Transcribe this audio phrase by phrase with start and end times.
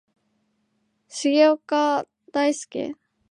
[1.09, 1.31] 重
[1.67, 2.95] 岡大毅